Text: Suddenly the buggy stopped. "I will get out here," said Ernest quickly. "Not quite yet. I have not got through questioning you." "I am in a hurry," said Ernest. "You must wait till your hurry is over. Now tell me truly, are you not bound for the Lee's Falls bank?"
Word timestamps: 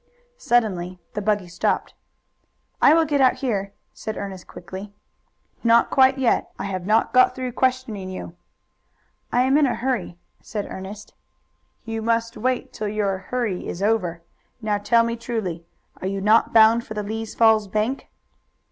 Suddenly 0.39 0.99
the 1.13 1.21
buggy 1.21 1.47
stopped. 1.47 1.93
"I 2.81 2.95
will 2.95 3.05
get 3.05 3.21
out 3.21 3.35
here," 3.35 3.71
said 3.93 4.17
Ernest 4.17 4.47
quickly. 4.47 4.91
"Not 5.63 5.91
quite 5.91 6.17
yet. 6.17 6.49
I 6.57 6.63
have 6.63 6.87
not 6.87 7.13
got 7.13 7.35
through 7.35 7.51
questioning 7.51 8.09
you." 8.09 8.35
"I 9.31 9.43
am 9.43 9.59
in 9.59 9.67
a 9.67 9.75
hurry," 9.75 10.17
said 10.41 10.65
Ernest. 10.67 11.13
"You 11.85 12.01
must 12.01 12.35
wait 12.35 12.73
till 12.73 12.87
your 12.89 13.15
hurry 13.19 13.67
is 13.67 13.83
over. 13.83 14.23
Now 14.59 14.79
tell 14.79 15.03
me 15.03 15.15
truly, 15.15 15.67
are 16.01 16.07
you 16.07 16.19
not 16.19 16.51
bound 16.51 16.83
for 16.83 16.95
the 16.95 17.03
Lee's 17.03 17.35
Falls 17.35 17.67
bank?" 17.67 18.09